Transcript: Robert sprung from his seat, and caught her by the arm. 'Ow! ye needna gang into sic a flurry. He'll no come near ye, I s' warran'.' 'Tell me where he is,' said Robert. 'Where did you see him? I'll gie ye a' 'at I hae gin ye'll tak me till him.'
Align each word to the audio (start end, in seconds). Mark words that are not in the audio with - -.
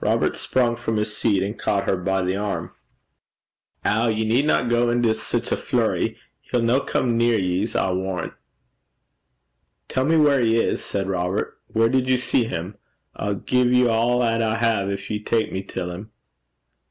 Robert 0.00 0.34
sprung 0.34 0.76
from 0.76 0.96
his 0.96 1.14
seat, 1.14 1.42
and 1.42 1.58
caught 1.58 1.84
her 1.84 1.98
by 1.98 2.22
the 2.22 2.34
arm. 2.34 2.72
'Ow! 3.84 4.08
ye 4.08 4.24
needna 4.24 4.66
gang 4.66 4.88
into 4.88 5.14
sic 5.14 5.52
a 5.52 5.58
flurry. 5.58 6.16
He'll 6.40 6.62
no 6.62 6.80
come 6.80 7.18
near 7.18 7.38
ye, 7.38 7.60
I 7.60 7.64
s' 7.64 7.74
warran'.' 7.74 8.32
'Tell 9.88 10.06
me 10.06 10.16
where 10.16 10.40
he 10.40 10.56
is,' 10.56 10.82
said 10.82 11.06
Robert. 11.06 11.60
'Where 11.66 11.90
did 11.90 12.08
you 12.08 12.16
see 12.16 12.44
him? 12.44 12.78
I'll 13.14 13.34
gie 13.34 13.60
ye 13.68 13.82
a' 13.82 13.90
'at 13.90 14.40
I 14.40 14.56
hae 14.56 14.96
gin 14.96 14.98
ye'll 15.18 15.24
tak 15.26 15.52
me 15.52 15.62
till 15.62 15.90
him.' 15.90 16.12